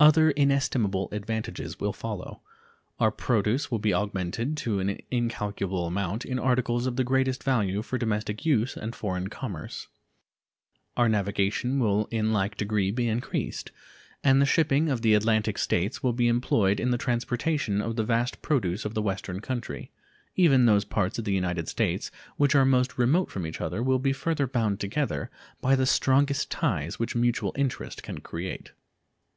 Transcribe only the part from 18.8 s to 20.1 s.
of the Western country,